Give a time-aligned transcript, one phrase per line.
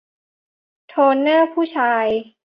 [0.87, 2.05] โทนเนอร์ผู้ชาย